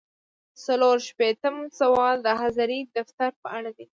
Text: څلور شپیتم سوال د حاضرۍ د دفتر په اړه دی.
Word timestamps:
څلور 0.65 0.97
شپیتم 1.07 1.55
سوال 1.79 2.15
د 2.21 2.27
حاضرۍ 2.39 2.79
د 2.85 2.89
دفتر 2.97 3.31
په 3.41 3.47
اړه 3.57 3.71
دی. 3.77 3.87